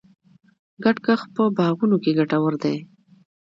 [0.83, 2.77] ګډ کښت په باغونو کې ګټور دی.